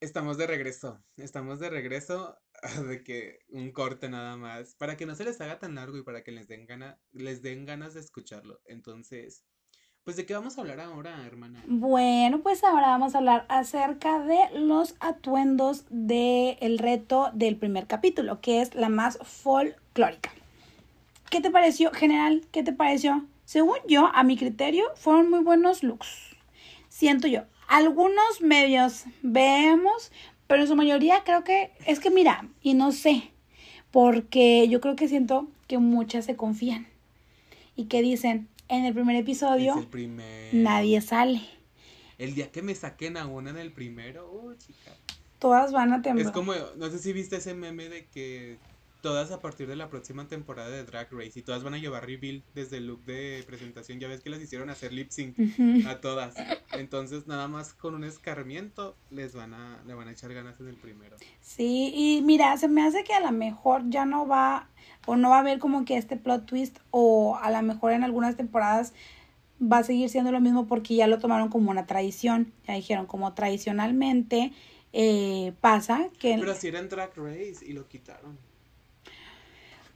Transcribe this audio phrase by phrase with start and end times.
[0.00, 2.38] Estamos de regreso, estamos de regreso
[2.88, 6.02] de que un corte nada más, para que no se les haga tan largo y
[6.02, 8.62] para que les den gana, les den ganas de escucharlo.
[8.64, 9.44] Entonces,
[10.02, 11.62] pues de qué vamos a hablar ahora, hermana.
[11.66, 18.40] Bueno, pues ahora vamos a hablar acerca de los atuendos del reto del primer capítulo,
[18.40, 20.32] que es la más folclórica.
[21.28, 22.46] ¿Qué te pareció, general?
[22.52, 23.26] ¿Qué te pareció?
[23.44, 26.36] Según yo, a mi criterio, fueron muy buenos looks.
[26.88, 27.42] Siento yo.
[27.70, 30.10] Algunos medios vemos,
[30.48, 33.30] pero en su mayoría creo que es que mira, y no sé,
[33.92, 36.88] porque yo creo que siento que muchas se confían
[37.76, 41.42] y que dicen, en el primer episodio Es el primer- nadie sale.
[42.18, 44.90] El día que me saquen a una en el primero, chica.
[45.38, 46.26] Todas van a temblar.
[46.26, 48.58] Es como, no sé si viste ese meme de que
[49.00, 52.06] todas a partir de la próxima temporada de Drag Race y todas van a llevar
[52.06, 54.00] reveal desde el look de presentación.
[54.00, 55.36] Ya ves que las hicieron hacer lip sync
[55.86, 56.34] a todas.
[56.72, 60.68] Entonces, nada más con un escarmiento les van a, le van a echar ganas en
[60.68, 61.16] el primero.
[61.40, 64.68] Sí, y mira, se me hace que a lo mejor ya no va
[65.06, 68.04] o no va a haber como que este plot twist o a lo mejor en
[68.04, 68.92] algunas temporadas
[69.60, 72.52] va a seguir siendo lo mismo porque ya lo tomaron como una tradición.
[72.66, 74.52] Ya dijeron, como tradicionalmente
[74.92, 76.36] eh, pasa que...
[76.38, 78.49] Pero así era en Drag Race y lo quitaron.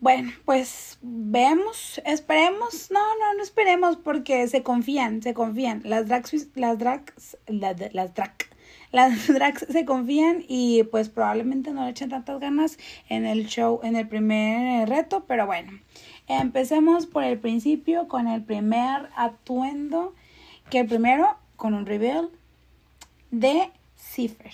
[0.05, 5.81] Bueno, pues vemos, esperemos, no, no, no esperemos porque se confían, se confían.
[5.83, 8.35] Las drags, las drags, la- las drag,
[8.93, 12.77] las drags se confían y pues probablemente no le echen tantas ganas
[13.09, 15.73] en el show, en el primer reto, pero bueno,
[16.29, 20.15] empecemos por el principio con el primer atuendo,
[20.69, 22.29] que el primero con un reveal
[23.31, 24.53] de Cipher.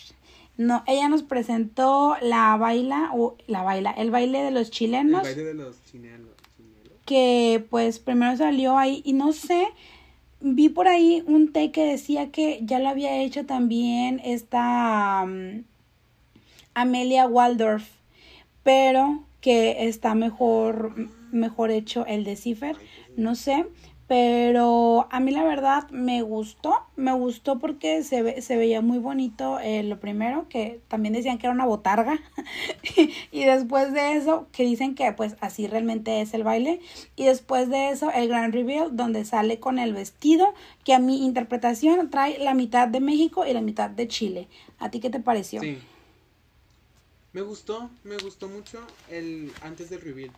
[0.60, 5.22] No, ella nos presentó la baila, o la baila, el baile de los El chilenos,
[5.22, 6.28] baile de los chinelos.
[7.06, 9.68] que pues primero salió ahí y no sé,
[10.42, 15.64] vi por ahí un take que decía que ya lo había hecho también esta mm,
[16.74, 17.88] Amelia Waldorf,
[18.62, 20.94] pero que está mejor,
[21.32, 22.76] mejor hecho el de Cipher,
[23.16, 23.64] no sé,
[24.10, 28.98] pero a mí la verdad me gustó, me gustó porque se, ve, se veía muy
[28.98, 32.18] bonito eh, lo primero, que también decían que era una botarga,
[33.30, 36.80] y después de eso, que dicen que pues así realmente es el baile,
[37.14, 41.24] y después de eso el gran reveal donde sale con el vestido, que a mi
[41.24, 44.48] interpretación trae la mitad de México y la mitad de Chile.
[44.80, 45.60] ¿A ti qué te pareció?
[45.60, 45.78] Sí.
[47.32, 50.32] Me gustó, me gustó mucho el antes del reveal.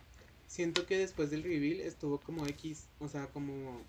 [0.53, 3.81] Siento que después del reveal estuvo como X, o sea, como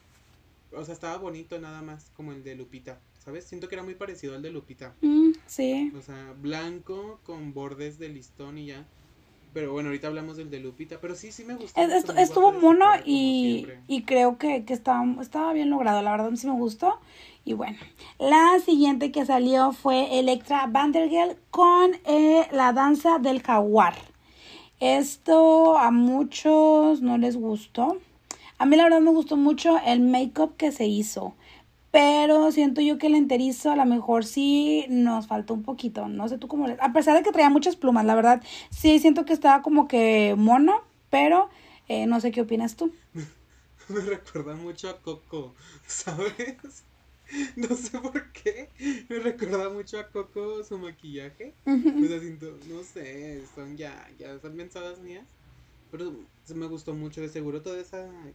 [0.72, 3.44] o sea, estaba bonito nada más, como el de Lupita, ¿sabes?
[3.44, 4.94] Siento que era muy parecido al de Lupita.
[5.02, 5.92] Mm, sí.
[5.94, 8.86] O sea, blanco con bordes de listón y ya.
[9.52, 11.78] Pero bueno, ahorita hablamos del de Lupita, pero sí, sí me gustó.
[11.82, 16.54] Estuvo mono y, y creo que, que estaba, estaba bien logrado, la verdad sí me
[16.54, 16.98] gustó.
[17.44, 17.76] Y bueno,
[18.18, 24.13] la siguiente que salió fue Electra Vandergel con eh, la danza del jaguar.
[24.80, 27.98] Esto a muchos no les gustó.
[28.58, 31.34] A mí la verdad me gustó mucho el make-up que se hizo.
[31.90, 36.08] Pero siento yo que el enterizo a lo mejor sí nos faltó un poquito.
[36.08, 36.76] No sé tú cómo le...
[36.80, 40.34] A pesar de que traía muchas plumas, la verdad sí siento que estaba como que
[40.36, 40.82] mono.
[41.10, 41.48] Pero
[41.86, 42.92] eh, no sé qué opinas tú.
[43.88, 45.54] Me recuerda mucho a Coco,
[45.86, 46.84] ¿sabes?
[47.56, 48.68] No sé por qué.
[49.08, 51.54] Me recuerda mucho a Coco su maquillaje.
[51.66, 55.26] O sea, siento, no sé, son ya, ya son mensadas mías.
[55.90, 56.12] Pero
[56.54, 57.86] me gustó mucho, de seguro todos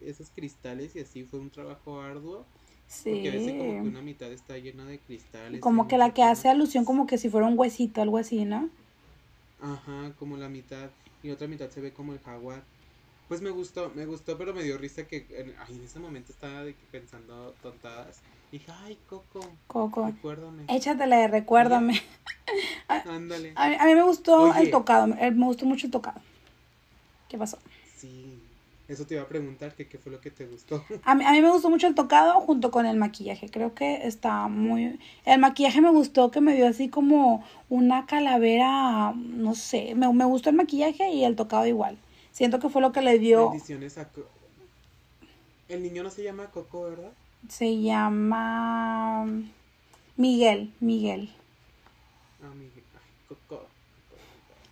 [0.02, 2.46] esos cristales y así fue un trabajo arduo.
[3.04, 3.88] Porque a veces como que Sí.
[3.88, 5.60] una mitad está llena de cristales.
[5.62, 6.56] Como que la que hace más.
[6.56, 8.70] alusión como que si fuera un huesito, algo así, ¿no?
[9.60, 10.90] Ajá, como la mitad.
[11.22, 12.64] Y otra mitad se ve como el jaguar.
[13.28, 16.32] Pues me gustó, me gustó, pero me dio risa que en, ay, en ese momento
[16.32, 18.22] estaba de que pensando tontadas.
[18.52, 20.06] Dije, ay, Coco, Coco.
[20.08, 20.64] recuérdame.
[20.68, 22.02] Échatela de recuérdame.
[22.88, 23.54] Ándale.
[23.56, 24.62] A mí, a mí me gustó Oye.
[24.62, 26.20] el tocado, eh, me gustó mucho el tocado.
[27.28, 27.60] ¿Qué pasó?
[27.96, 28.42] Sí,
[28.88, 30.84] eso te iba a preguntar, que qué fue lo que te gustó.
[31.04, 33.50] A mí, a mí me gustó mucho el tocado junto con el maquillaje.
[33.50, 35.00] Creo que está muy...
[35.26, 39.94] El maquillaje me gustó que me dio así como una calavera, no sé.
[39.94, 41.98] Me, me gustó el maquillaje y el tocado igual.
[42.32, 43.50] Siento que fue lo que le dio...
[43.52, 44.26] Bendiciones a Co-
[45.68, 47.12] El niño no se llama Coco, ¿verdad?
[47.48, 49.26] Se llama...
[50.18, 51.30] Miguel, Miguel.
[52.44, 52.84] Ah, Miguel.
[53.28, 53.66] Coco.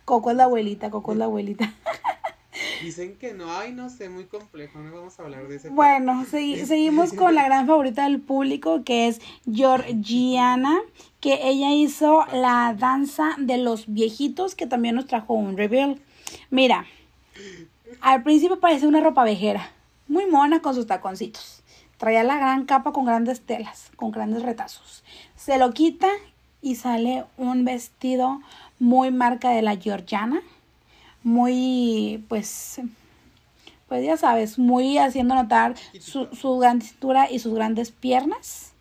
[0.05, 1.73] Coco es la abuelita, Coco es la abuelita.
[2.83, 6.25] Dicen que no, ay, no sé, muy complejo, no vamos a hablar de ese Bueno,
[6.25, 9.19] segui- seguimos con la gran favorita del público que es
[9.51, 10.77] Georgiana,
[11.19, 15.99] que ella hizo la danza de los viejitos que también nos trajo un reveal.
[16.51, 16.85] Mira,
[18.01, 19.71] al principio parecía una ropa vejera,
[20.07, 21.56] muy mona con sus taconcitos.
[21.97, 25.03] Traía la gran capa con grandes telas, con grandes retazos.
[25.35, 26.09] Se lo quita
[26.61, 28.41] y sale un vestido
[28.79, 30.41] muy marca de la Georgiana,
[31.23, 32.81] muy pues
[33.87, 38.73] pues ya sabes, muy haciendo notar su, su gran cintura y sus grandes piernas.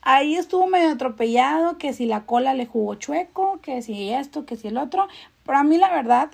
[0.00, 4.56] Ahí estuvo medio atropellado, que si la cola le jugó chueco, que si esto, que
[4.56, 5.08] si el otro.
[5.44, 6.30] Pero a mí la verdad,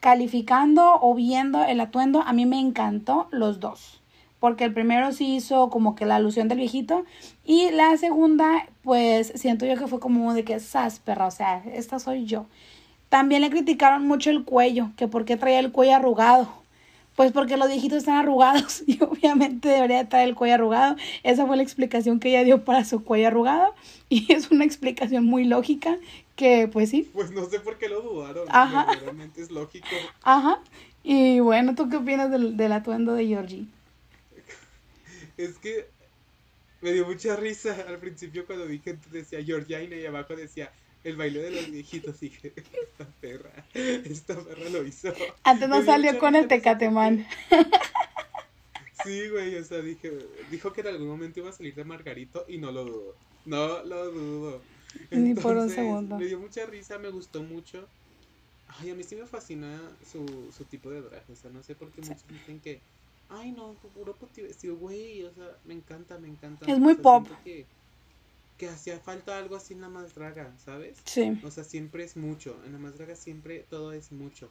[0.00, 4.00] calificando o viendo el atuendo, a mí me encantó los dos.
[4.46, 7.04] Porque el primero sí hizo como que la alusión del viejito.
[7.44, 11.64] Y la segunda, pues siento yo que fue como de que sas, perra, o sea,
[11.74, 12.46] esta soy yo.
[13.08, 16.48] También le criticaron mucho el cuello, que por qué traía el cuello arrugado.
[17.16, 20.94] Pues porque los viejitos están arrugados y obviamente debería estar el cuello arrugado.
[21.24, 23.74] Esa fue la explicación que ella dio para su cuello arrugado
[24.08, 25.98] y es una explicación muy lógica
[26.36, 27.10] que pues sí.
[27.12, 28.46] Pues no sé por qué lo dudaron.
[28.48, 28.86] Ajá.
[29.00, 29.88] Realmente es lógico.
[30.22, 30.60] Ajá.
[31.02, 33.66] Y bueno, ¿tú qué opinas del, del atuendo de Georgie?
[35.36, 35.88] Es que
[36.80, 40.72] me dio mucha risa al principio cuando vi que decía Georgina y abajo decía
[41.04, 45.12] el baile de los viejitos, dije, esta perra, esta perra lo hizo.
[45.44, 47.26] Antes no salió con el Tecatemán.
[49.04, 50.10] Sí, güey, o sea, dije,
[50.50, 53.14] dijo que en algún momento iba a salir de Margarito y no lo dudo.
[53.44, 54.62] No lo dudo.
[55.12, 56.18] Ni por un segundo.
[56.18, 57.86] Me dio mucha risa, me gustó mucho.
[58.66, 59.80] Ay, a mí sí me fascina
[60.10, 61.22] su, su tipo de drag.
[61.30, 62.80] O sea, no sé por qué muchos dicen que,
[63.28, 65.24] ay, no, puro vestido, güey.
[65.24, 66.70] O sea, me encanta, me encanta.
[66.70, 67.26] Es muy pop
[68.58, 70.96] que hacía falta algo así en la más draga, ¿sabes?
[71.04, 71.38] Sí.
[71.44, 72.58] O sea, siempre es mucho.
[72.64, 74.50] En la más draga siempre todo es mucho.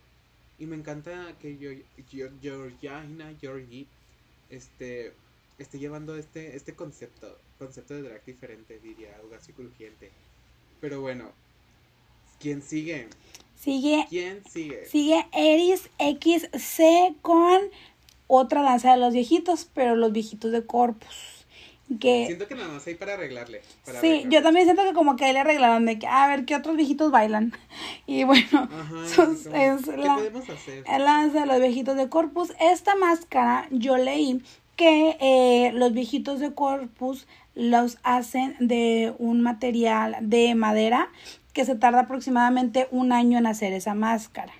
[0.59, 1.71] Y me encanta que yo,
[2.11, 3.87] yo, Georgina, Georgie,
[4.49, 5.13] este,
[5.57, 10.11] esté llevando este, este concepto, concepto de drag diferente, diría, algo así crujiente.
[10.79, 11.31] Pero bueno,
[12.39, 13.09] ¿quién sigue?
[13.55, 14.05] Sigue.
[14.09, 14.85] ¿Quién sigue?
[14.85, 17.59] Sigue Eris XC con
[18.27, 21.35] otra danza de los viejitos, pero los viejitos de Corpus.
[21.87, 23.61] Siento que nada más hay para arreglarle.
[24.01, 26.55] sí, yo también siento que como que ahí le arreglaron de que, a ver, ¿qué
[26.55, 27.53] otros viejitos bailan?
[28.07, 28.69] Y bueno,
[29.53, 30.83] es, la, podemos hacer?
[30.83, 32.53] de los viejitos de Corpus.
[32.59, 34.43] Esta máscara, yo leí
[34.75, 41.09] que eh, los viejitos de Corpus los hacen de un material de madera
[41.53, 44.53] que se tarda aproximadamente un año en hacer esa máscara.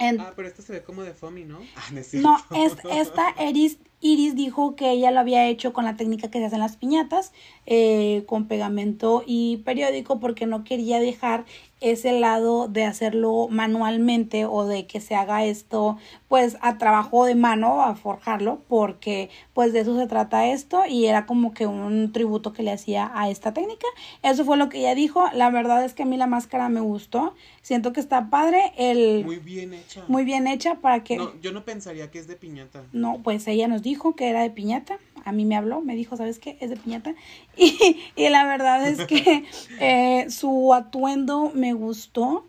[0.00, 1.60] Ah, pero esta se ve como de foamy, ¿no?
[1.76, 6.28] Ah, no, es, esta Eris Iris dijo que ella lo había hecho con la técnica
[6.28, 7.32] que se hacen las piñatas,
[7.64, 11.46] eh, con pegamento y periódico, porque no quería dejar
[11.80, 15.98] ese lado de hacerlo manualmente o de que se haga esto
[16.28, 21.06] pues a trabajo de mano, a forjarlo, porque pues de eso se trata esto y
[21.06, 23.86] era como que un tributo que le hacía a esta técnica.
[24.22, 25.28] Eso fue lo que ella dijo.
[25.34, 27.34] La verdad es que a mí la máscara me gustó.
[27.62, 28.72] Siento que está padre.
[28.76, 29.24] El...
[29.24, 30.04] Muy bien hecha.
[30.08, 31.18] Muy bien hecha para que...
[31.18, 32.82] No, yo no pensaría que es de piñata.
[32.92, 36.16] No, pues ella nos dijo que era de piñata a mí me habló, me dijo,
[36.16, 36.56] ¿sabes qué?
[36.60, 37.14] Es de piñata.
[37.56, 39.44] Y, y la verdad es que
[39.80, 42.46] eh, su atuendo me gustó.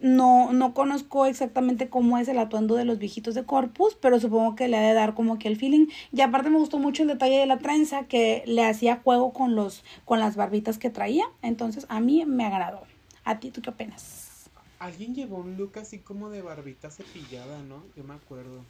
[0.00, 4.56] No, no conozco exactamente cómo es el atuendo de los viejitos de Corpus, pero supongo
[4.56, 5.88] que le ha de dar como que el feeling.
[6.10, 9.54] Y aparte me gustó mucho el detalle de la trenza que le hacía juego con
[9.54, 11.26] los, con las barbitas que traía.
[11.42, 12.80] Entonces a mí me agradó.
[13.24, 14.48] ¿A ti tú qué opinas?
[14.78, 17.84] Alguien llevó un look así como de barbita cepillada, ¿no?
[17.94, 18.64] Yo me acuerdo.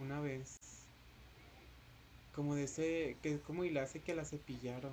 [0.00, 0.85] Una vez.
[2.36, 4.92] Como de ese, que es como hace que la cepillaron.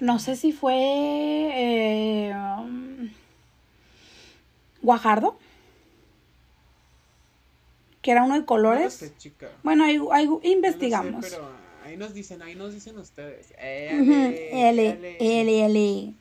[0.00, 2.34] no, sé si fue eh,
[4.82, 5.38] Guajardo.
[8.02, 9.12] Que era uno de colores.
[9.62, 11.24] Bueno, ahí, investigamos.
[11.26, 11.50] pero
[11.84, 13.54] ahí nos dicen, ahí nos dicen ustedes.
[13.58, 14.68] L,
[15.18, 16.14] L, L.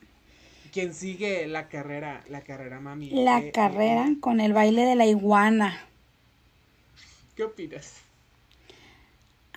[0.72, 3.10] ¿Quién sigue la carrera, la carrera mami?
[3.10, 5.86] La eh, carrera eh, con el baile de la iguana.
[7.36, 8.05] ¿Qué opinas?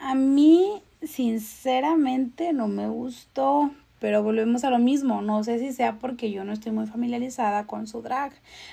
[0.00, 5.22] A mí, sinceramente, no me gustó, pero volvemos a lo mismo.
[5.22, 8.32] No sé si sea porque yo no estoy muy familiarizada con su drag.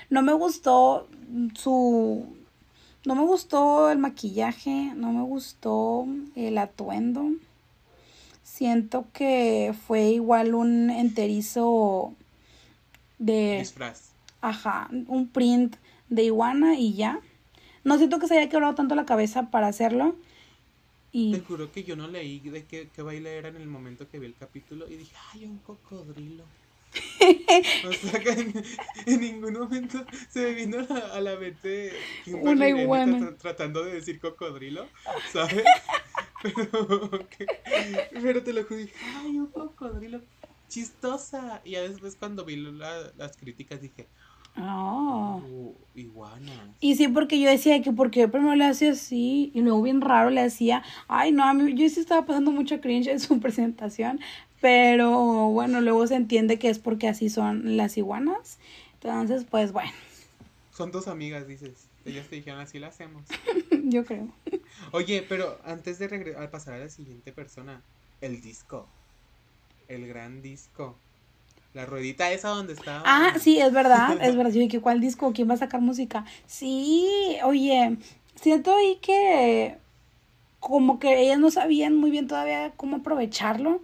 [0.09, 1.07] No me gustó
[1.55, 2.25] su...
[3.05, 7.25] No me gustó el maquillaje, no me gustó el atuendo.
[8.41, 12.13] Siento que fue igual un enterizo
[13.19, 13.57] de...
[13.59, 14.11] Disfraz.
[14.41, 15.75] Ajá, un print
[16.09, 17.19] de iguana y ya.
[17.83, 20.15] No siento que se haya quebrado tanto la cabeza para hacerlo.
[21.15, 24.25] Te juro que yo no leí de qué, baile era en el momento que vi
[24.25, 26.43] el capítulo y dije, ay, un cocodrilo.
[27.87, 28.31] o sea que
[29.05, 31.93] en, ningún momento se me vino a, la mente
[32.27, 34.89] una iguana tratando de decir cocodrilo,
[35.31, 35.63] ¿sabes?
[36.43, 37.09] pero,
[38.11, 40.21] pero te lo juro, dije, ay, un cocodrilo,
[40.67, 41.61] chistosa.
[41.63, 44.09] Y ya después cuando vi las críticas dije,
[44.57, 45.41] Oh.
[45.95, 46.75] iguana.
[46.79, 50.29] Y sí, porque yo decía que porque primero le hacía así y luego bien raro
[50.29, 54.19] le hacía, ay no, a mí yo sí estaba pasando mucho cringe en su presentación,
[54.61, 58.57] Pero bueno, luego se entiende que es porque así son las iguanas.
[58.93, 59.91] Entonces, pues bueno.
[60.71, 61.87] Son dos amigas, dices.
[62.05, 63.23] Ellas te dijeron así lo hacemos.
[63.83, 64.27] Yo creo.
[64.91, 67.81] Oye, pero antes de regresar, pasar a la siguiente persona,
[68.21, 68.87] el disco.
[69.87, 70.95] El gran disco.
[71.75, 73.03] La ruedita esa donde estaba.
[73.05, 74.51] Ah, sí, es verdad, es verdad.
[74.53, 75.33] Yo dije, ¿cuál disco?
[75.33, 76.23] ¿Quién va a sacar música?
[76.47, 77.05] Sí,
[77.43, 77.97] oye,
[78.35, 79.75] siento ahí que
[80.61, 83.81] como que ellas no sabían muy bien todavía cómo aprovecharlo.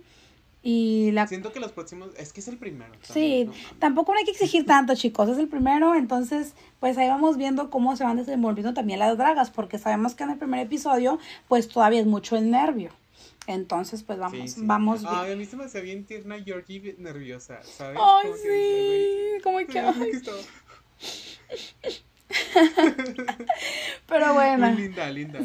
[0.63, 1.27] Y la...
[1.27, 2.93] Siento que los próximos, es que es el primero.
[3.01, 7.35] sí, tampoco no hay que exigir tanto, chicos, es el primero, entonces pues ahí vamos
[7.35, 11.19] viendo cómo se van desenvolviendo también las dragas, porque sabemos que en el primer episodio
[11.49, 12.91] pues todavía es mucho el nervio.
[13.47, 17.99] Entonces, pues vamos, vamos Ay, a mí se me hacía bien tierna Georgie nerviosa, ¿sabes?
[18.01, 19.81] Ay, sí, como que...
[24.07, 24.75] Pero bueno,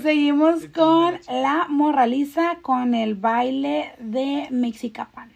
[0.02, 5.32] seguimos con la morraliza con el baile de Mexicapan.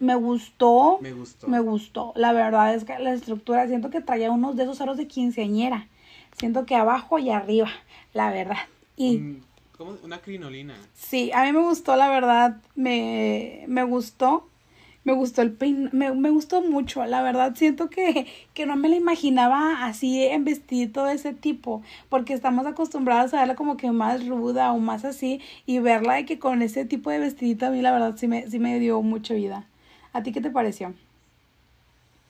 [0.00, 1.48] Me gustó, me gustó.
[1.48, 2.12] Me gustó.
[2.16, 5.88] La verdad es que la estructura, siento que traía unos de esos aros de quinceañera.
[6.36, 7.70] Siento que abajo y arriba,
[8.12, 8.58] la verdad.
[8.96, 9.38] Y
[9.76, 10.76] como una crinolina.
[10.94, 14.48] Sí, a mí me gustó, la verdad, me, me gustó.
[15.06, 18.88] Me gustó el pein, me, me, gustó mucho, la verdad siento que, que no me
[18.88, 23.90] la imaginaba así en vestido de ese tipo, porque estamos acostumbrados a verla como que
[23.90, 27.70] más ruda o más así, y verla de que con ese tipo de vestidito a
[27.70, 29.68] mí la verdad sí me, sí me dio mucha vida.
[30.14, 30.94] ¿A ti qué te pareció?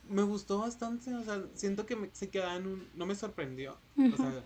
[0.08, 4.16] Me gustó bastante, o sea, siento que se quedaba en un, no me sorprendió, o
[4.16, 4.42] sea,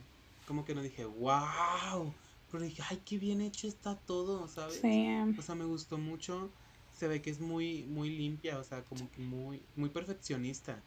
[0.47, 2.13] como que no dije, wow,
[2.51, 4.81] pero dije, ay, qué bien hecho está todo, ¿sabes?
[4.81, 5.07] Sí.
[5.39, 6.51] O sea, me gustó mucho.
[6.97, 10.83] Se ve que es muy, muy limpia, o sea, como que muy, muy perfeccionista.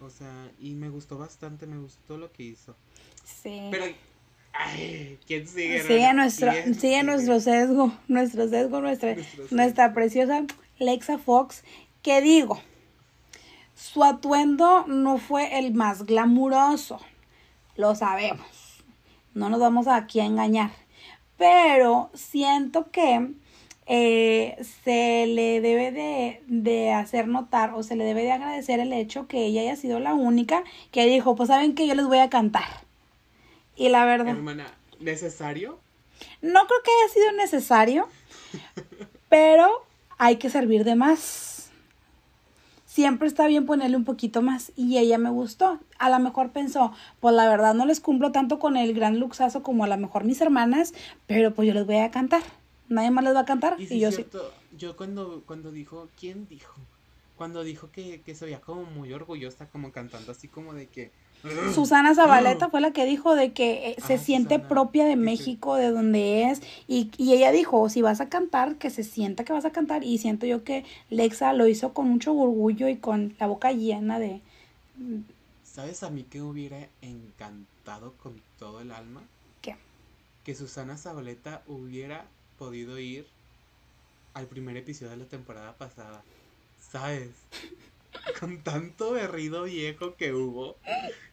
[0.00, 2.76] O sea, y me gustó bastante, me gustó lo que hizo.
[3.24, 3.68] Sí.
[3.72, 3.86] Pero,
[4.52, 5.82] ay, ¿quién sigue?
[5.82, 9.16] Sigue, nuestro, sigue, nuestro sesgo, nuestro sesgo, nuestra,
[9.50, 10.44] nuestra preciosa
[10.78, 11.64] Lexa Fox.
[12.02, 12.60] ¿Qué digo?
[13.74, 17.00] Su atuendo no fue el más glamuroso,
[17.76, 18.65] lo sabemos
[19.36, 20.70] no nos vamos aquí a engañar.
[21.36, 23.32] Pero siento que
[23.86, 28.92] eh, se le debe de, de, hacer notar o se le debe de agradecer el
[28.94, 32.18] hecho que ella haya sido la única que dijo, pues saben que yo les voy
[32.18, 32.64] a cantar.
[33.76, 34.28] Y la verdad...
[34.28, 35.78] Hermana, ¿necesario?
[36.40, 38.08] No creo que haya sido necesario,
[39.28, 39.84] pero
[40.16, 41.55] hay que servir de más
[42.96, 45.78] siempre está bien ponerle un poquito más y ella me gustó.
[45.98, 49.62] A lo mejor pensó, pues la verdad no les cumplo tanto con el gran luxazo
[49.62, 50.94] como a lo mejor mis hermanas,
[51.26, 52.42] pero pues yo les voy a cantar.
[52.88, 54.24] Nadie más les va a cantar y, yo sí.
[54.78, 56.80] Yo cuando, cuando dijo, ¿quién dijo?
[57.36, 61.10] Cuando dijo que, que se veía como muy orgullosa, como cantando así como de que
[61.74, 65.76] Susana Zabaleta fue la que dijo de que eh, se ah, siente propia de México,
[65.76, 69.52] de donde es, y, y, ella dijo, si vas a cantar, que se sienta que
[69.52, 73.34] vas a cantar, y siento yo que Lexa lo hizo con mucho orgullo y con
[73.38, 74.40] la boca llena de...
[75.64, 79.22] ¿Sabes a mí que hubiera encantado con todo el alma?
[79.60, 79.76] ¿Qué?
[80.44, 82.24] Que Susana Zabaleta hubiera
[82.58, 83.26] podido ir
[84.34, 86.22] al primer episodio de la temporada pasada.
[86.90, 87.30] ¿Sabes?
[88.40, 90.76] con tanto berrido viejo que hubo,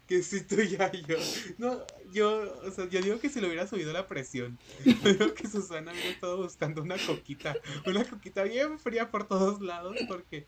[0.08, 1.18] que si tú ya yo.
[1.58, 4.58] No, yo, o sea, yo digo que si le hubiera subido la presión.
[4.86, 9.96] Yo que Susana hubiera estado buscando una coquita, una coquita bien fría por todos lados,
[10.08, 10.46] porque,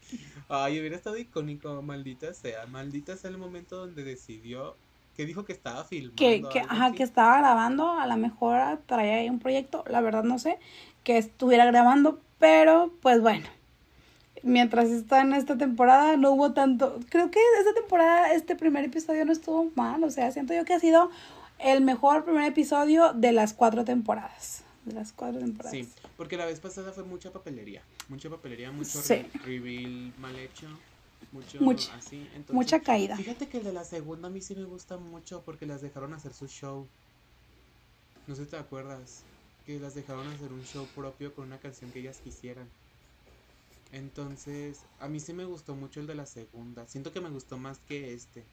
[0.50, 4.75] ay, hubiera estado icónico, maldita sea, maldita sea el momento donde decidió
[5.15, 6.18] que dijo que estaba filmando.
[6.18, 10.24] Que, que, ajá, que estaba grabando, a lo mejor traía ahí un proyecto, la verdad
[10.24, 10.60] no sé,
[11.04, 13.48] que estuviera grabando, pero pues bueno
[14.45, 16.99] mientras está en esta temporada no hubo tanto.
[17.09, 20.03] Creo que esta temporada, este primer episodio no estuvo mal.
[20.03, 21.09] O sea, siento yo que ha sido
[21.59, 24.63] el mejor primer episodio de las cuatro temporadas.
[24.85, 25.71] De las cuatro temporadas.
[25.71, 27.81] Sí, porque la vez pasada fue mucha papelería.
[28.07, 29.01] Mucha papelería, mucho
[29.43, 30.67] reveal mal hecho.
[31.31, 32.25] Mucho mucha, así.
[32.51, 33.17] mucha caída.
[33.17, 36.13] Fíjate que el de la segunda a mí sí me gusta mucho porque las dejaron
[36.13, 36.87] hacer su show.
[38.27, 39.23] No sé si te acuerdas.
[39.65, 42.67] Que las dejaron hacer un show propio con una canción que ellas quisieran.
[43.92, 46.86] Entonces, a mí sí me gustó mucho el de la segunda.
[46.88, 48.44] Siento que me gustó más que este.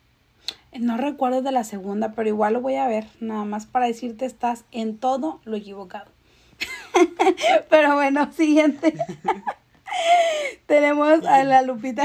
[0.78, 3.06] No recuerdo de la segunda, pero igual lo voy a ver.
[3.20, 6.10] Nada más para decirte, estás en todo lo equivocado.
[7.70, 8.94] pero bueno, siguiente.
[10.66, 12.04] Tenemos a la Lupita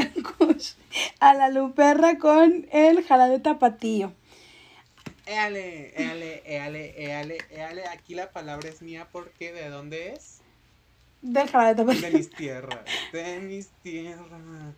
[1.19, 4.13] a la Luperra con el jarabe tapatío.
[5.25, 7.87] Éale, éale, éale, éale, éale.
[7.87, 10.41] Aquí la palabra es mía porque ¿de dónde es?
[11.21, 14.75] Del jarabe de mis tierras, de mis tierras.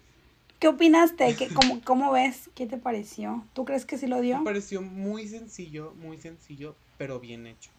[0.59, 1.35] ¿Qué opinaste?
[1.35, 2.49] ¿Qué, cómo, ¿Cómo ves?
[2.55, 3.45] ¿Qué te pareció?
[3.53, 4.39] ¿Tú crees que sí lo dio?
[4.39, 7.71] Me pareció muy sencillo, muy sencillo, pero bien hecho.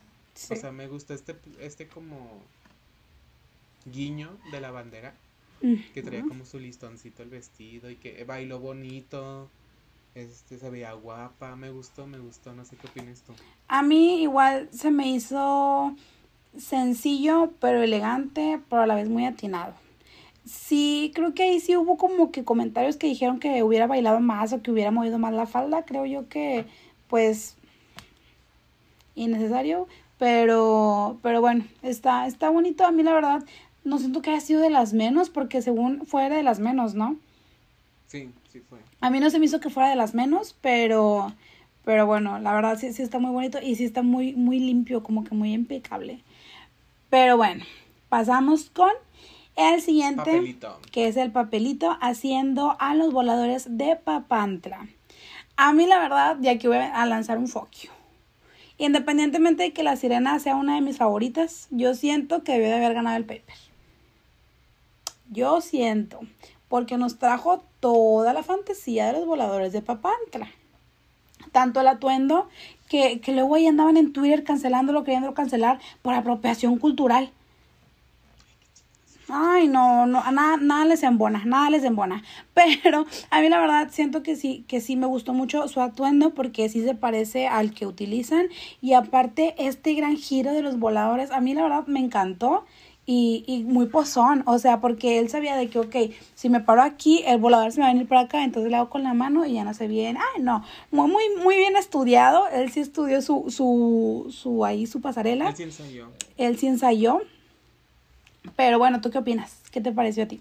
[0.50, 2.40] O sea, me gusta este, este como...
[3.84, 5.14] guiño de la bandera.
[5.92, 9.50] Que traía como su listoncito el vestido y que bailó bonito.
[10.14, 13.34] Este se veía guapa, me gustó, me gustó, no sé qué opinas tú.
[13.68, 15.94] A mí igual se me hizo
[16.56, 19.74] sencillo, pero elegante, pero a la vez muy atinado.
[20.44, 24.52] Sí, creo que ahí sí hubo como que comentarios que dijeron que hubiera bailado más
[24.52, 25.84] o que hubiera movido más la falda.
[25.84, 26.64] Creo yo que,
[27.08, 27.56] pues,
[29.14, 29.86] innecesario.
[30.18, 32.84] Pero, pero bueno, está, está bonito.
[32.84, 33.42] A mí la verdad,
[33.84, 37.16] no siento que haya sido de las menos, porque según fuera de las menos, ¿no?
[38.06, 38.78] Sí, sí fue.
[39.00, 41.32] A mí no se me hizo que fuera de las menos, pero,
[41.84, 45.02] pero bueno, la verdad sí, sí está muy bonito y sí está muy, muy limpio,
[45.02, 46.22] como que muy impecable.
[47.08, 47.64] Pero bueno,
[48.08, 48.90] pasamos con
[49.56, 50.80] el siguiente, Papelito.
[50.92, 54.88] que es el papelito haciendo a los voladores de Papantla.
[55.56, 57.90] A mí la verdad, ya que voy a lanzar un foquio.
[58.78, 62.76] Independientemente de que la sirena sea una de mis favoritas, yo siento que debió de
[62.76, 63.56] haber ganado el paper.
[65.28, 66.20] Yo siento,
[66.68, 70.50] porque nos trajo toda la fantasía de los voladores de Papantla.
[71.52, 72.48] Tanto el atuendo
[72.88, 77.30] que, que luego ahí andaban en Twitter cancelándolo, queriéndolo cancelar por apropiación cultural.
[79.32, 82.22] Ay, no, no, nada, nada les embona, nada les embona.
[82.54, 86.34] Pero a mí la verdad siento que sí, que sí me gustó mucho su atuendo
[86.34, 88.46] porque sí se parece al que utilizan.
[88.80, 92.64] Y aparte, este gran giro de los voladores, a mí la verdad me encantó.
[93.12, 95.96] Y, y muy pozón, o sea, porque él sabía de que, ok,
[96.36, 98.76] si me paro aquí, el volador se me va a venir por acá, entonces le
[98.76, 100.16] hago con la mano y ya no se bien.
[100.16, 102.46] Ay, no, muy, muy, muy bien estudiado.
[102.46, 105.48] Él sí estudió su, su, su, ahí, su pasarela.
[105.48, 106.08] Él sí ensayó.
[106.36, 107.20] Él sí ensayó.
[108.54, 109.56] Pero bueno, ¿tú qué opinas?
[109.72, 110.40] ¿Qué te pareció a ti?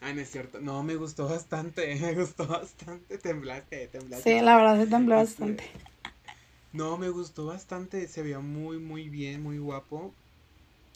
[0.00, 0.60] Ay, no es cierto.
[0.60, 1.92] No, me gustó bastante.
[2.00, 3.18] Me gustó bastante.
[3.18, 4.38] Temblaste, temblaste.
[4.38, 5.64] Sí, la verdad se tembló bastante.
[6.72, 8.06] No, me gustó bastante.
[8.06, 10.14] Se veía muy, muy bien, muy guapo.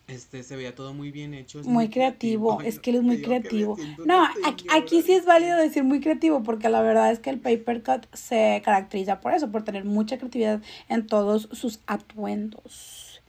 [0.08, 1.58] Este, se veía todo muy bien hecho.
[1.58, 3.76] es Muy creativo, Ay, es no, que él es muy creativo.
[4.06, 7.40] No, aquí, aquí sí es válido decir muy creativo, porque la verdad es que el
[7.40, 13.21] paper cut se caracteriza por eso, por tener mucha creatividad en todos sus atuendos.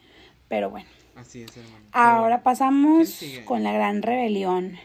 [0.50, 1.78] Pero bueno, Así es, hermano.
[1.94, 4.78] ahora pasamos con la gran rebelión,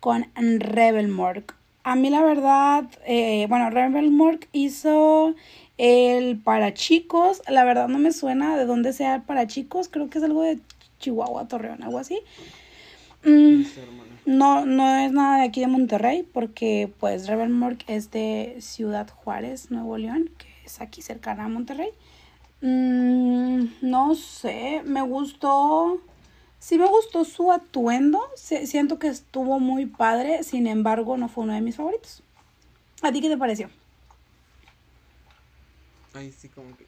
[0.00, 1.54] con Rebel Mork.
[1.82, 5.34] A mí la verdad, eh, bueno, Rebel Mork hizo
[5.76, 10.08] el para chicos, la verdad no me suena de dónde sea el para chicos, creo
[10.08, 10.58] que es algo de
[11.08, 12.18] Chihuahua, Torreón, algo así.
[13.24, 13.62] Mm,
[14.26, 19.08] No no, es nada de aquí de Monterrey, porque pues Rebel Mork es de Ciudad
[19.10, 21.90] Juárez, Nuevo León, que es aquí cercana a Monterrey.
[22.62, 26.00] Mm, no sé, me gustó.
[26.58, 28.18] Sí me gustó su atuendo.
[28.36, 30.42] si- Siento que estuvo muy padre.
[30.42, 32.22] Sin embargo, no fue uno de mis favoritos.
[33.02, 33.68] ¿A ti qué te pareció?
[36.14, 36.86] Ay, sí, como que.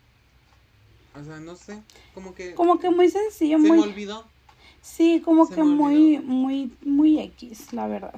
[1.20, 1.82] O sea, no sé.
[2.14, 2.54] Como que.
[2.54, 3.78] Como que muy sencillo, se muy.
[3.78, 4.26] me olvidó.
[4.82, 8.14] Sí, como se que muy, muy, muy X, la verdad.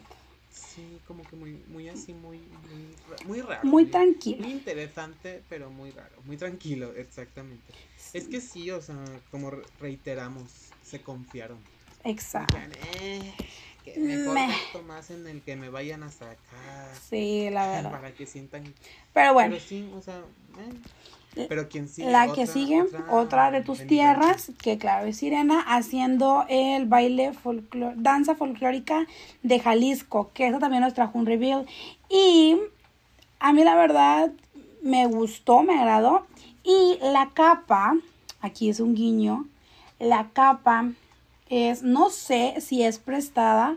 [0.50, 3.60] Sí, como que muy, muy así, muy, muy, ra- muy raro.
[3.64, 4.42] Muy tranquilo.
[4.42, 6.14] Muy interesante, pero muy raro.
[6.24, 7.72] Muy tranquilo, exactamente.
[8.12, 8.96] Es que sí, o sea,
[9.30, 10.50] como re- reiteramos,
[10.84, 11.58] se confiaron.
[12.04, 12.56] Exacto.
[13.00, 13.32] Eh,
[13.84, 16.94] que mejor más en el que me vayan a sacar.
[17.08, 17.90] Sí, la verdad.
[17.90, 18.72] Para que sientan.
[19.12, 19.54] Pero bueno.
[19.54, 20.72] Pero sí, o sea, eh.
[21.46, 22.10] Pero sigue.
[22.10, 27.32] La que Otra- sigue, otra, de tus tierras, que claro es Sirena, haciendo el baile
[27.32, 29.06] folclor danza folclórica
[29.42, 31.66] de Jalisco, que eso también nos trajo un reveal.
[32.10, 32.56] Y
[33.38, 34.32] a mí la verdad
[34.82, 36.26] me gustó, me agradó.
[36.64, 37.94] Y la capa,
[38.40, 39.46] aquí es un guiño,
[39.98, 40.90] la capa
[41.48, 43.76] es, no sé si es prestada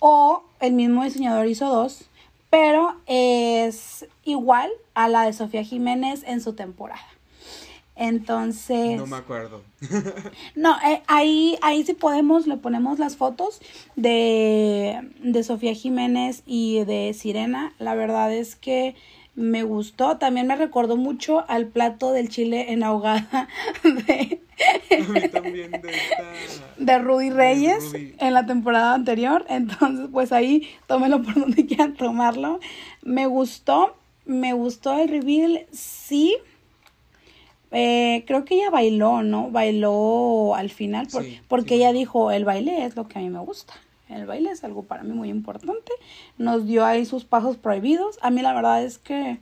[0.00, 2.04] o el mismo diseñador hizo dos,
[2.50, 7.06] pero es igual a la de Sofía Jiménez en su temporada.
[7.96, 9.62] Entonces, No me acuerdo.
[10.54, 13.60] no, eh, ahí, ahí sí podemos, le ponemos las fotos
[13.94, 17.74] de, de Sofía Jiménez y de Sirena.
[17.78, 18.94] La verdad es que
[19.40, 20.18] me gustó.
[20.18, 23.48] También me recordó mucho al plato del chile en ahogada
[23.82, 24.40] de,
[25.32, 26.24] también de esta.
[26.76, 28.14] de Rudy De Reyes Rudy.
[28.18, 29.44] en la temporada anterior.
[29.48, 32.60] Entonces, pues ahí tómelo por donde quieran tomarlo.
[33.02, 36.36] Me gustó, me gustó el reveal, sí.
[37.72, 39.50] Eh, creo que ella bailó, ¿no?
[39.50, 43.22] Bailó al final por- Sí, porque sí ella dijo, el baile es lo que a
[43.22, 43.74] mí me gusta.
[44.10, 45.92] El baile es algo para mí muy importante.
[46.38, 48.18] Nos dio ahí sus pasos prohibidos.
[48.22, 49.38] A mí la verdad es que,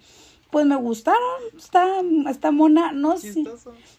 [0.51, 1.21] pues me gustaron.
[1.57, 1.87] Está,
[2.31, 2.93] está mona.
[2.93, 3.29] No, si-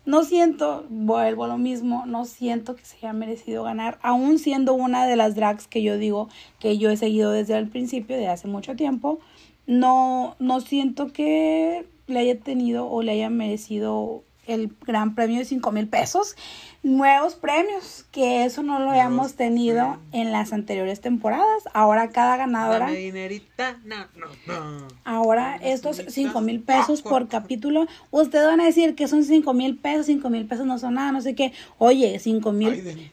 [0.06, 4.74] no siento, vuelvo a lo mismo, no siento que se haya merecido ganar, aún siendo
[4.74, 6.30] una de las drags que yo digo
[6.60, 9.20] que yo he seguido desde el principio, de hace mucho tiempo,
[9.68, 15.46] no, no siento que le haya tenido o le haya merecido el gran premio de
[15.46, 16.36] 5 mil pesos.
[16.82, 21.64] Nuevos premios, que eso no lo habíamos tenido en las anteriores temporadas.
[21.74, 22.88] Ahora cada ganadora...
[25.04, 27.88] Ahora estos 5 mil pesos por capítulo.
[28.12, 31.12] Ustedes van a decir que son 5 mil pesos, 5 mil pesos no son nada,
[31.12, 31.52] no sé qué.
[31.78, 33.12] Oye, 5 mil...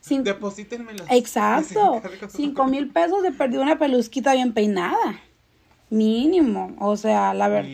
[1.10, 2.02] Exacto.
[2.28, 5.20] 5 mil pesos de perdido una pelusquita bien peinada.
[5.90, 6.74] Mínimo.
[6.78, 7.70] O sea, la verdad.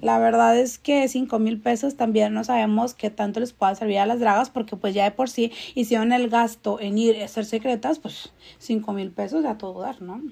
[0.00, 3.98] La verdad es que cinco mil pesos también no sabemos qué tanto les pueda servir
[3.98, 7.28] a las dragas porque pues ya de por sí hicieron el gasto en ir a
[7.28, 10.22] ser secretas, pues cinco mil pesos a todo dar, ¿no?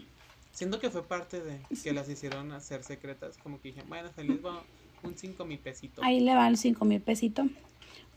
[0.52, 4.38] Siento que fue parte de que las hicieron hacer secretas, como que dije, bueno, feliz
[4.44, 4.62] va
[5.02, 6.02] un cinco mil pesito.
[6.04, 7.46] Ahí le va el cinco mil pesito.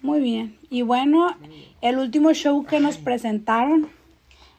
[0.01, 0.57] Muy bien.
[0.69, 1.35] Y bueno,
[1.81, 3.89] el último show que nos presentaron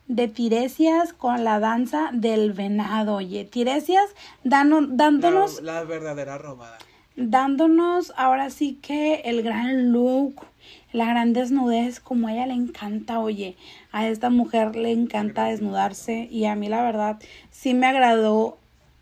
[0.08, 3.16] de Tiresias con la danza del venado.
[3.16, 4.10] Oye, Tiresias
[4.42, 5.62] dándonos...
[5.62, 6.78] La, verdadera robada.
[7.16, 10.46] Dándonos ahora sí que el gran look,
[10.92, 13.56] la gran desnudez, como a ella le encanta, oye,
[13.92, 18.56] a esta mujer le encanta desnudarse y a mí la verdad sí me agradó,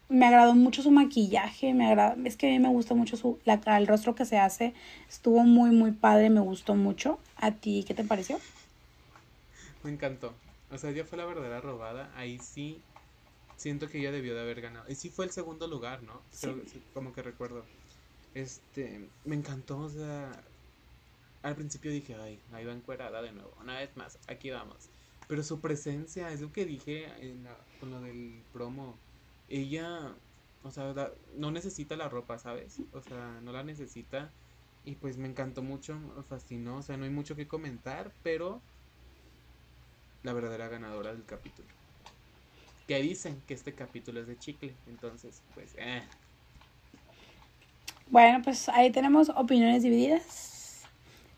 [0.09, 3.39] me agradó mucho su maquillaje, me agrada, es que a mí me gusta mucho su,
[3.45, 4.73] la, el rostro que se hace,
[5.09, 7.19] estuvo muy muy padre, me gustó mucho.
[7.37, 8.39] ¿A ti qué te pareció?
[9.85, 10.33] Me encantó,
[10.71, 12.13] o sea, ella fue la verdadera robada.
[12.17, 12.83] Ahí sí
[13.57, 14.89] siento que ella debió de haber ganado.
[14.89, 16.21] Y sí fue el segundo lugar, ¿no?
[16.95, 17.65] Como que recuerdo.
[18.35, 20.31] Este, me encantó, o sea,
[21.43, 23.53] al principio dije, ay, ahí va encuerada de nuevo.
[23.61, 24.91] Una vez más, aquí vamos.
[25.29, 27.47] Pero su presencia, es lo que dije en
[27.81, 28.97] con lo del promo.
[29.49, 30.15] Ella,
[30.63, 30.95] o sea,
[31.37, 32.79] no necesita la ropa, ¿sabes?
[32.93, 34.31] O sea, no la necesita.
[34.85, 36.77] Y pues me encantó mucho, me fascinó.
[36.79, 38.61] O sea, no hay mucho que comentar, pero
[40.27, 41.69] la verdadera ganadora del capítulo.
[42.89, 46.03] Que dicen que este capítulo es de chicle, entonces, pues, eh.
[48.09, 50.83] Bueno, pues ahí tenemos opiniones divididas.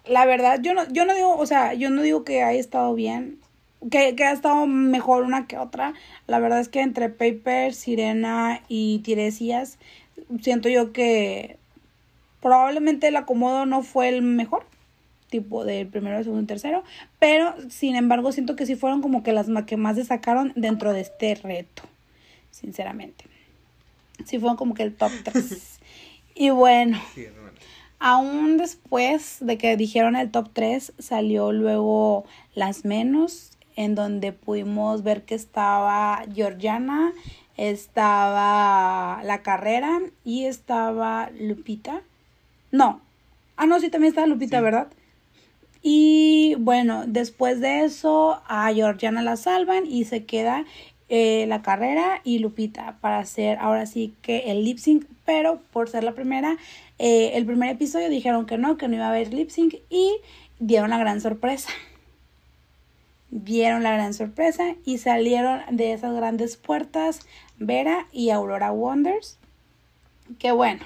[0.06, 2.94] La verdad, yo no, yo no digo, o sea, yo no digo que haya estado
[2.94, 3.38] bien,
[3.90, 5.92] que, que ha estado mejor una que otra.
[6.26, 9.78] La verdad es que entre Paper, Sirena y Tiresias,
[10.40, 11.58] siento yo que
[12.40, 14.64] probablemente el acomodo no fue el mejor
[15.28, 16.84] tipo del primero, segundo y tercero,
[17.18, 21.00] pero sin embargo siento que sí fueron como que las que más destacaron dentro de
[21.00, 21.82] este reto,
[22.50, 23.24] sinceramente.
[24.24, 25.80] Sí fueron como que el top 3.
[26.34, 26.98] y bueno,
[27.98, 35.02] aún después de que dijeron el top 3, salió luego las menos, en donde pudimos
[35.04, 37.12] ver que estaba Georgiana,
[37.56, 42.02] estaba la carrera y estaba Lupita.
[42.70, 43.00] No.
[43.56, 44.88] Ah, no, sí, también estaba Lupita, ¿verdad?
[45.82, 50.64] Y bueno, después de eso a Georgiana la salvan y se queda
[51.08, 55.88] eh, la carrera y Lupita para hacer ahora sí que el lip sync, pero por
[55.88, 56.58] ser la primera,
[56.98, 60.16] eh, el primer episodio dijeron que no, que no iba a haber lip sync y
[60.58, 61.70] dieron la gran sorpresa.
[63.30, 67.20] Dieron la gran sorpresa y salieron de esas grandes puertas
[67.58, 69.38] Vera y Aurora Wonders.
[70.38, 70.80] Que bueno,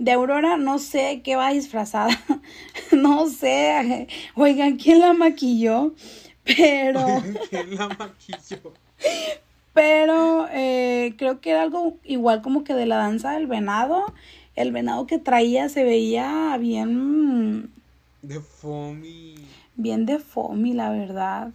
[0.00, 2.18] de Aurora no sé qué va disfrazada.
[2.92, 4.08] no sé.
[4.34, 5.94] Oigan, ¿quién la maquilló?
[6.42, 7.04] Pero.
[7.50, 8.72] ¿Quién la maquilló?
[9.74, 14.06] Pero eh, creo que era algo igual como que de la danza del venado.
[14.56, 17.70] El venado que traía se veía bien.
[18.22, 19.34] De foamy.
[19.76, 21.50] Bien de foamy, la verdad.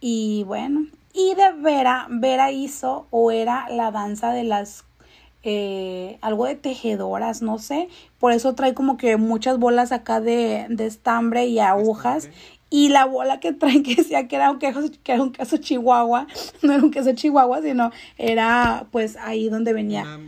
[0.00, 0.86] Y bueno.
[1.14, 4.84] Y de Vera, Vera hizo o era la danza de las
[5.42, 7.88] eh, algo de tejedoras, no sé.
[8.18, 12.30] Por eso trae como que muchas bolas acá de, de estambre y agujas.
[12.70, 15.58] Y la bola que trae que decía que era un queso, que era un queso
[15.58, 16.26] chihuahua,
[16.62, 20.18] no era un queso chihuahua, sino era pues ahí donde venía,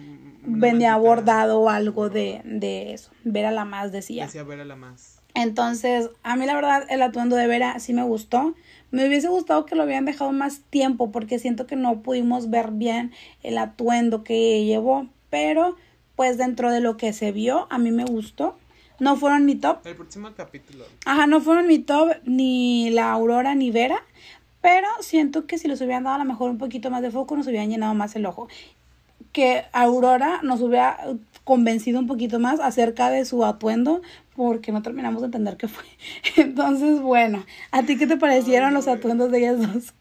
[0.43, 3.11] venía bordado algo de, de eso.
[3.25, 4.27] Vera la más decía.
[4.27, 5.23] Decía Vera la más.
[5.35, 8.55] Entonces, a mí la verdad el atuendo de Vera sí me gustó.
[8.95, 12.71] Me hubiese gustado que lo hubieran dejado más tiempo porque siento que no pudimos ver
[12.71, 13.11] bien
[13.43, 15.75] el atuendo que llevó, pero
[16.15, 18.57] pues dentro de lo que se vio a mí me gustó.
[19.01, 19.85] No fueron mi top.
[19.85, 20.85] El próximo capítulo.
[21.07, 24.01] Ajá, no fueron mi top ni la Aurora ni Vera,
[24.61, 27.35] pero siento que si les hubieran dado a lo mejor un poquito más de foco
[27.35, 28.47] nos hubieran llenado más el ojo.
[29.35, 30.97] Que Aurora nos hubiera
[31.45, 34.01] convencido un poquito más acerca de su atuendo
[34.35, 35.85] porque no terminamos de entender qué fue.
[36.37, 39.93] Entonces, bueno, ¿a ti qué te parecieron los atuendos de ellas dos?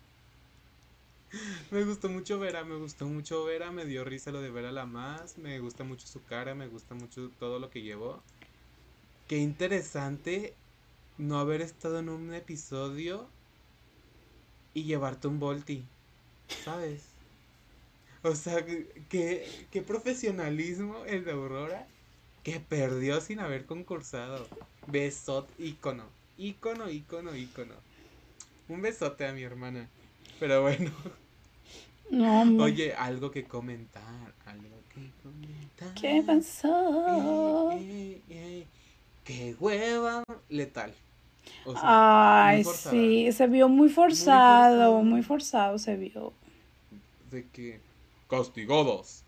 [1.72, 4.86] Me gustó mucho Vera, me gustó mucho Vera, me dio risa lo de Vera la
[4.86, 8.22] más, me gusta mucho su cara, me gusta mucho todo lo que llevó.
[9.28, 10.54] Qué interesante
[11.18, 13.28] no haber estado en un episodio
[14.76, 15.84] y llevarte un volti,
[16.64, 17.13] ¿sabes?
[18.32, 18.66] O sea,
[19.10, 21.88] qué, qué profesionalismo el de Aurora
[22.44, 24.48] que perdió sin haber concursado.
[24.88, 26.06] Besot, ícono,
[26.38, 27.74] ícono, ícono, ícono.
[28.70, 29.90] Un besote a mi hermana.
[30.40, 30.92] Pero bueno.
[32.10, 34.04] No, Oye, algo que comentar,
[34.46, 35.94] algo que comentar.
[36.00, 37.72] ¿Qué pasó?
[37.72, 38.68] Eh, eh, eh.
[39.24, 40.94] Qué hueva letal.
[41.66, 45.04] O sea, Ay, sí, se vio muy forzado, forzado.
[45.04, 46.34] muy forzado se vio.
[47.32, 47.80] De que
[48.38, 49.24] castigados.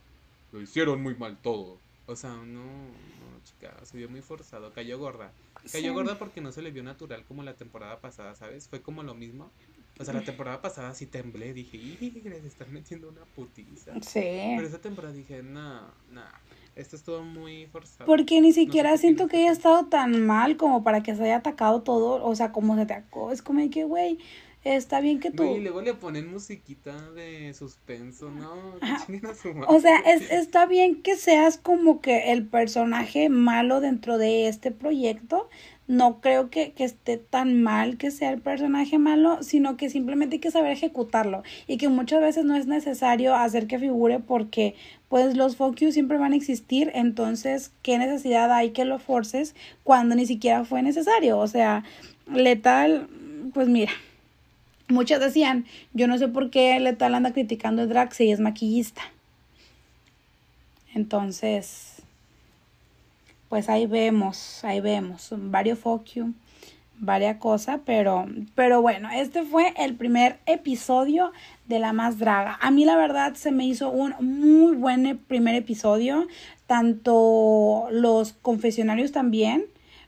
[0.52, 1.78] Lo hicieron muy mal todo.
[2.08, 4.72] O sea, no, no, chica, se vio muy forzado.
[4.74, 5.32] Cayó gorda.
[5.72, 5.89] Cayó Sí.
[5.89, 8.68] gorda porque no se le vio natural como la temporada pasada, ¿sabes?
[8.68, 9.50] Fue como lo mismo.
[9.98, 12.22] O sea, la temporada pasada sí temblé, dije, ¡y!
[12.26, 13.94] Les están metiendo una putiza.
[14.02, 14.20] Sí.
[14.20, 16.22] Pero esa temporada dije, no, no.
[16.76, 18.06] Esto estuvo muy forzado.
[18.06, 21.82] Porque ni siquiera siento que haya estado tan mal como para que se haya atacado
[21.82, 23.32] todo, o sea, como se atacó.
[23.32, 24.20] Es como de que, güey,
[24.65, 25.43] está bien que tú...
[25.43, 28.80] Y luego le ponen musiquita de suspenso, ¿no?
[28.80, 29.67] Que chinguen a su madre.
[29.69, 34.71] O sea, es, está bien que seas como que el personaje malo dentro de este
[34.71, 35.49] proyecto.
[35.88, 40.38] No creo que, que esté tan mal que sea el personaje malo, sino que simplemente
[40.38, 41.43] hay que saber ejecutarlo.
[41.67, 44.73] Y que muchas veces no es necesario hacer que figure porque
[45.10, 46.91] pues los you siempre van a existir.
[46.95, 51.38] Entonces, ¿qué necesidad hay que lo forces cuando ni siquiera fue necesario?
[51.38, 51.84] O sea,
[52.25, 53.08] letal,
[53.54, 53.91] pues mira.
[54.88, 59.02] Muchas decían, yo no sé por qué Letal anda criticando el drag si es maquillista.
[60.93, 62.04] Entonces,
[63.50, 65.80] pues ahí vemos, ahí vemos, varios
[66.13, 66.34] you,
[66.98, 71.32] varias cosas, pero, pero bueno, este fue el primer episodio
[71.67, 72.58] de La Más Draga.
[72.62, 76.28] A mí la verdad se me hizo un muy buen primer episodio,
[76.67, 79.65] tanto los confesionarios también.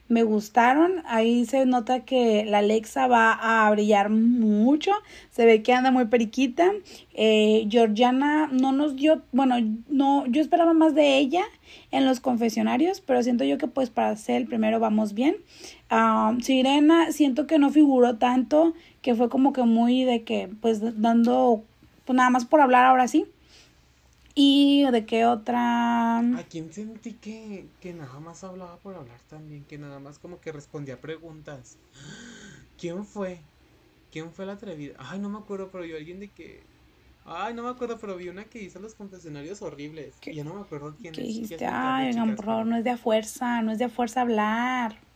[0.08, 4.90] Me gustaron, ahí se nota que la Alexa va a brillar mucho,
[5.30, 6.72] se ve que anda muy periquita.
[7.12, 9.56] Eh, Georgiana no nos dio, bueno,
[9.88, 11.42] no, yo esperaba más de ella
[11.90, 15.36] en los confesionarios, pero siento yo que pues para ser el primero vamos bien.
[15.90, 20.80] Ah, Sirena, siento que no figuró tanto, que fue como que muy de que pues
[21.02, 21.64] dando,
[22.06, 23.26] pues nada más por hablar ahora sí.
[24.40, 26.18] Y de qué otra...
[26.20, 29.64] ¿A quién sentí que, que nada más hablaba por hablar también?
[29.64, 31.76] Que nada más como que respondía preguntas.
[32.78, 33.40] ¿Quién fue?
[34.12, 34.94] ¿Quién fue la atrevida?
[34.98, 36.62] Ay, no me acuerdo, pero yo alguien de que...
[37.24, 40.14] Ay, no me acuerdo, pero vi una que hizo los confesionarios horribles.
[40.20, 40.32] ¿Qué?
[40.32, 41.26] Ya no me acuerdo quién que es.
[41.26, 43.86] dijiste, ay, chicas, oigan, por favor, pero- no es de a fuerza, no es de
[43.86, 45.07] a fuerza hablar.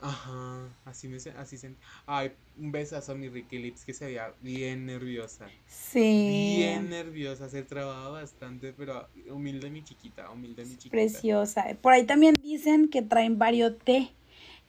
[0.00, 1.80] Ajá, así me así sentí.
[2.06, 5.48] Ay, un besazo a mi Ricky Lips que se veía bien nerviosa.
[5.66, 6.54] Sí.
[6.58, 10.90] Bien nerviosa, se trababa bastante, pero humilde mi chiquita, humilde mi chiquita.
[10.92, 11.66] Preciosa.
[11.80, 13.38] Por ahí también dicen que traen
[13.84, 14.12] té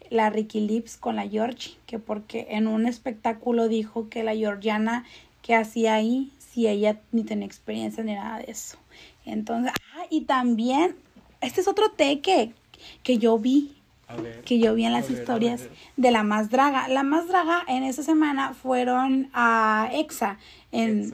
[0.09, 5.05] la Ricky Lips con la Georgie, que porque en un espectáculo dijo que la Georgiana
[5.43, 8.77] que hacía ahí, si ella ni tenía experiencia ni nada de eso.
[9.25, 10.95] Entonces, ah, y también,
[11.41, 12.53] este es otro té que,
[13.03, 13.75] que yo vi.
[14.45, 15.67] Que yo vi en las historias
[15.97, 16.87] de la más draga.
[16.87, 20.37] La más draga en esa semana fueron a EXA
[20.71, 21.13] en,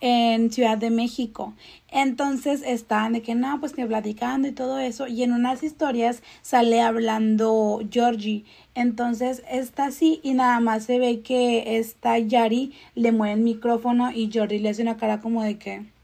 [0.00, 1.54] en Ciudad de México.
[1.90, 5.06] Entonces estaban de que no, pues que platicando y todo eso.
[5.06, 8.44] Y en unas historias sale hablando Georgie.
[8.74, 14.10] Entonces está así y nada más se ve que esta Yari le mueve el micrófono
[14.12, 15.94] y Georgie le hace una cara como de que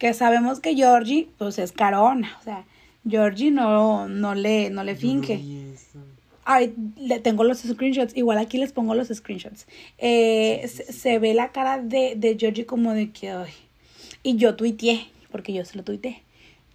[0.00, 2.64] que sabemos que Georgie pues es carona, o sea,
[3.08, 5.98] Georgie no, no le, no le eso.
[6.44, 8.16] Ay, le tengo los screenshots.
[8.16, 9.66] Igual aquí les pongo los screenshots.
[9.98, 13.30] Eh, Sí, sí, se, sí, se ve la cara de, de Georgie como de que,
[13.30, 13.52] ay.
[14.22, 16.22] Y yo tuiteé, porque yo se lo tuiteé.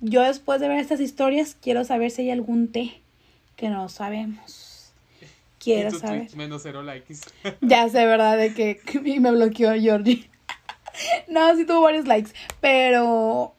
[0.01, 3.01] Yo después de ver estas historias, quiero saber si hay algún té
[3.55, 4.93] que no sabemos.
[5.59, 6.27] Quiero saber.
[6.35, 7.15] menos cero likes.
[7.61, 8.38] Ya sé, ¿verdad?
[8.38, 10.29] De que y me bloqueó Georgie.
[11.27, 13.55] no, sí tuvo varios likes, pero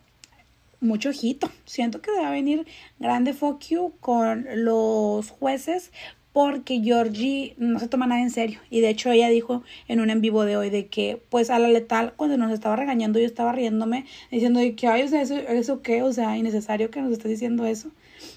[0.80, 1.50] mucho ojito.
[1.64, 2.66] Siento que va a venir
[2.98, 5.92] grande fuck you con los jueces
[6.32, 8.60] porque Georgie no se toma nada en serio.
[8.68, 11.58] Y de hecho ella dijo en un en vivo de hoy de que pues a
[11.58, 15.22] la letal cuando nos estaba regañando yo estaba riéndome diciendo de que ay, o sea,
[15.22, 17.90] eso, eso qué, o sea, innecesario que nos esté diciendo eso.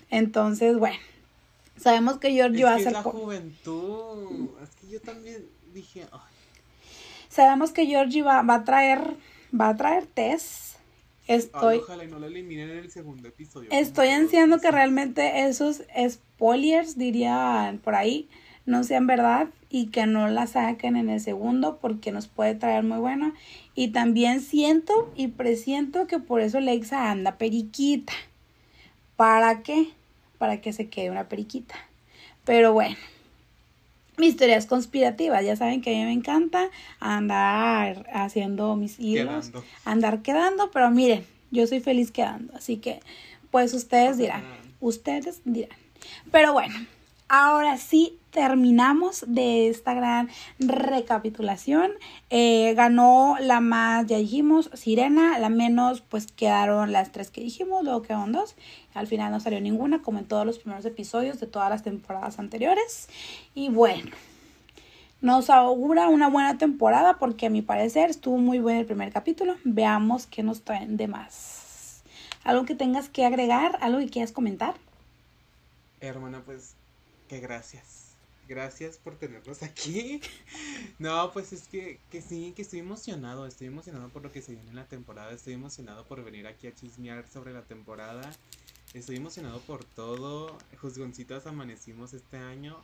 [0.10, 0.98] Entonces, bueno,
[1.78, 4.50] sabemos que Georgie Es va a que ser la juventud.
[4.64, 6.20] Es que yo también dije, ay,
[7.30, 9.16] Sabemos que Georgie va, va a traer,
[9.54, 10.69] va a traer test.
[11.30, 13.70] Ay, Estoy, ojalá y no la eliminen en el segundo episodio.
[13.72, 18.28] estoy ansiando que realmente esos spoilers, dirían por ahí,
[18.66, 22.84] no sean verdad y que no la saquen en el segundo porque nos puede traer
[22.84, 23.34] muy bueno.
[23.76, 28.14] Y también siento y presiento que por eso Lexa anda periquita.
[29.16, 29.90] ¿Para qué?
[30.38, 31.76] Para que se quede una periquita.
[32.46, 32.96] Pero bueno.
[34.20, 39.64] Mis teorías conspirativas, ya saben que a mí me encanta andar haciendo mis hilos, Quedando.
[39.86, 43.00] andar quedando, pero miren, yo soy feliz quedando, así que
[43.50, 44.44] pues ustedes dirán.
[44.82, 45.78] Ustedes dirán.
[46.32, 46.76] Pero bueno,
[47.30, 51.92] ahora sí terminamos de esta gran recapitulación.
[52.30, 57.84] Eh, ganó la más, ya dijimos, Sirena, la menos, pues quedaron las tres que dijimos,
[57.84, 58.56] luego quedaron dos.
[58.94, 62.40] Al final no salió ninguna, como en todos los primeros episodios de todas las temporadas
[62.40, 63.08] anteriores.
[63.56, 64.12] Y bueno,
[65.22, 69.56] nos augura una buena temporada porque a mi parecer estuvo muy bueno el primer capítulo.
[69.64, 72.04] Veamos qué nos traen de más.
[72.44, 73.78] ¿Algo que tengas que agregar?
[73.82, 74.76] ¿Algo que quieras comentar?
[76.00, 76.76] Hermana, pues
[77.30, 78.10] que gracias.
[78.50, 80.20] Gracias por tenernos aquí.
[80.98, 83.46] No, pues es que, que sí, que estoy emocionado.
[83.46, 85.32] Estoy emocionado por lo que se viene en la temporada.
[85.32, 88.30] Estoy emocionado por venir aquí a chismear sobre la temporada.
[88.94, 90.58] Estoy emocionado por todo.
[90.82, 92.76] Juzgoncitas amanecimos este año.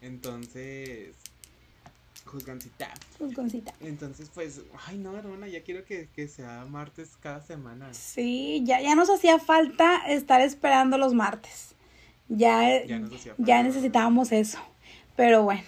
[0.00, 1.14] Entonces,
[2.24, 2.92] Juzgoncita.
[3.18, 3.72] Juzgoncita.
[3.80, 7.92] Entonces, pues, ay no, hermana, ya quiero que, que, sea martes cada semana.
[7.94, 11.74] Sí, ya, ya nos hacía falta estar esperando los martes.
[12.30, 13.00] Ya, ya,
[13.38, 14.58] ya necesitábamos eso.
[15.16, 15.62] Pero bueno.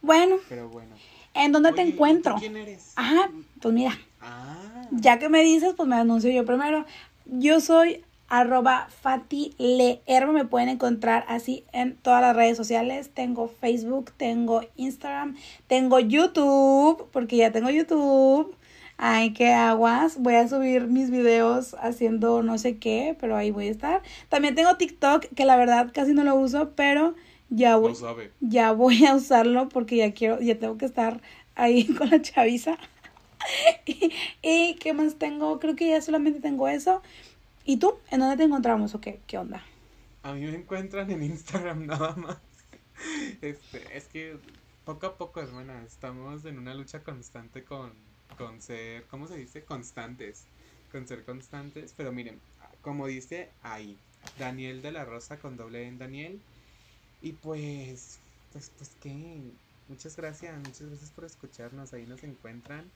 [0.00, 0.36] Bueno.
[0.48, 0.96] Pero bueno.
[1.34, 2.36] ¿En dónde te encuentro?
[2.38, 2.92] ¿Quién eres?
[2.96, 3.96] Ajá, pues mira.
[4.20, 4.88] Ah.
[4.90, 6.86] Ya que me dices, pues me anuncio yo primero.
[7.26, 10.32] Yo soy arroba Fati Leermo.
[10.32, 13.10] Me pueden encontrar así en todas las redes sociales.
[13.12, 15.36] Tengo Facebook, tengo Instagram,
[15.66, 18.56] tengo YouTube, porque ya tengo YouTube.
[19.02, 20.18] Ay, qué aguas.
[20.18, 24.02] Voy a subir mis videos haciendo no sé qué, pero ahí voy a estar.
[24.28, 27.14] También tengo TikTok, que la verdad casi no lo uso, pero
[27.48, 27.94] ya voy,
[28.40, 31.22] ya voy a usarlo porque ya quiero, ya tengo que estar
[31.54, 32.76] ahí con la chaviza.
[34.42, 37.00] y, qué más tengo, creo que ya solamente tengo eso.
[37.64, 37.94] ¿Y tú?
[38.10, 39.18] ¿En dónde te encontramos o qué?
[39.26, 39.64] ¿Qué onda?
[40.22, 42.36] A mí me encuentran en Instagram nada más.
[43.40, 44.36] Este, es que
[44.84, 49.64] poco a poco, hermana, estamos en una lucha constante con, con ser, ¿cómo se dice?
[49.64, 50.44] Constantes.
[50.92, 51.94] Con ser constantes.
[51.96, 52.40] Pero miren,
[52.82, 53.98] como dice ahí,
[54.38, 56.40] Daniel de la Rosa con doble en Daniel.
[57.22, 58.18] Y pues,
[58.52, 59.42] pues, pues qué,
[59.88, 62.90] muchas gracias, muchas gracias por escucharnos, ahí nos encuentran.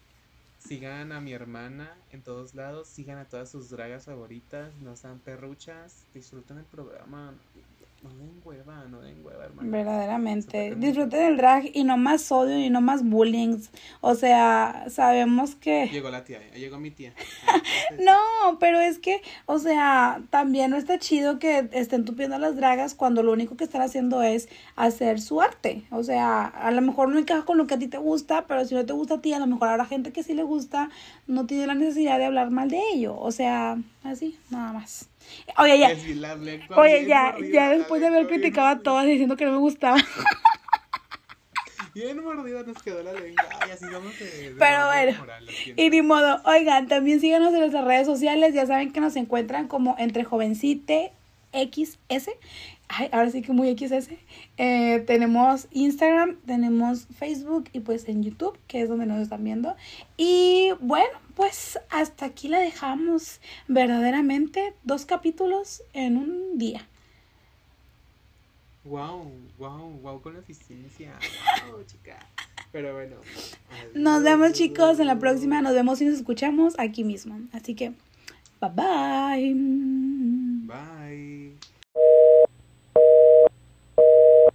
[0.59, 5.19] Sigan a mi hermana en todos lados, sigan a todas sus dragas favoritas, no sean
[5.19, 7.35] perruchas, disfruten el programa,
[8.05, 9.71] no den hueva, no den hueva, hermano.
[9.71, 10.75] Verdaderamente.
[10.77, 13.59] Disfruten el drag y no más odio y no más bullying.
[14.01, 15.89] O sea, sabemos que.
[15.89, 17.15] Llegó la tía, llegó mi tía.
[18.05, 22.95] no, pero es que, o sea, también no está chido que estén tupiendo las dragas
[22.95, 25.85] cuando lo único que están haciendo es hacer su arte.
[25.91, 28.65] O sea, a lo mejor no encaja con lo que a ti te gusta, pero
[28.67, 30.91] si no te gusta a ti, a lo mejor habrá gente que sí le gusta,
[31.27, 33.19] no tiene la necesidad de hablar mal de ello.
[33.19, 35.09] O sea, así, nada más.
[35.59, 35.89] Oye, ya.
[36.77, 39.97] Oye, ya, ya después de haber criticado a todas diciendo que no me gustaba.
[41.95, 43.45] Bien mordida nos quedó la lengua.
[43.61, 44.13] Ay, así vamos
[44.59, 45.17] Pero bueno,
[45.77, 46.41] y ni modo.
[46.45, 48.53] Oigan, también síganos en nuestras redes sociales.
[48.53, 51.13] Ya saben que nos encuentran como entre jovencite
[51.53, 52.31] XS.
[52.89, 54.11] Ay, ahora sí que muy XS.
[54.57, 59.75] Eh, tenemos Instagram, tenemos Facebook y pues en YouTube, que es donde nos están viendo.
[60.17, 63.41] Y bueno, pues hasta aquí la dejamos.
[63.69, 66.87] Verdaderamente, dos capítulos en un día.
[68.85, 71.13] Wow, wow, wow con la eficiencia.
[71.71, 72.19] Wow, chica.
[72.71, 73.17] Pero bueno.
[73.95, 75.63] Nos vemos chicos en la próxima.
[75.63, 77.41] Nos vemos y nos escuchamos aquí mismo.
[77.53, 77.93] Así que,
[78.61, 79.55] bye bye.
[80.67, 81.44] Bye.